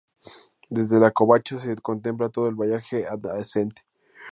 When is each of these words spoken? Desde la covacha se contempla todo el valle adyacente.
Desde 0.71 0.99
la 0.99 1.11
covacha 1.11 1.59
se 1.59 1.75
contempla 1.75 2.29
todo 2.29 2.47
el 2.47 2.55
valle 2.55 2.81
adyacente. 3.07 3.83